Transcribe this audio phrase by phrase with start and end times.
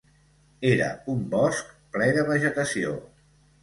[0.69, 3.01] Era un bosc ple de vegetació.